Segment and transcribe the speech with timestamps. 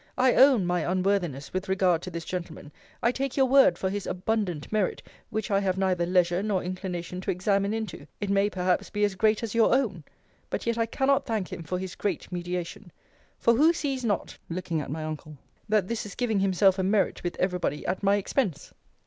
[0.17, 2.71] I own my unworthiness with regard to this gentleman.
[3.03, 7.21] I take your word for his abundant merit, which I have neither leisure nor inclination
[7.21, 10.03] to examine into it may perhaps be as great as your own
[10.49, 12.91] but yet I cannot thank him for his great mediation:
[13.37, 15.37] For who sees not, looking at my uncle,
[15.69, 18.73] that this is giving himself a merit with every body at my expense?